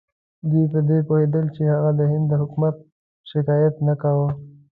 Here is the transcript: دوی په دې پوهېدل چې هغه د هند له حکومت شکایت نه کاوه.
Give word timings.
دوی 0.49 0.65
په 0.73 0.79
دې 0.87 0.99
پوهېدل 1.07 1.45
چې 1.55 1.61
هغه 1.73 1.91
د 1.99 2.01
هند 2.11 2.25
له 2.31 2.37
حکومت 2.41 2.75
شکایت 3.31 3.75
نه 3.87 3.93
کاوه. 4.01 4.29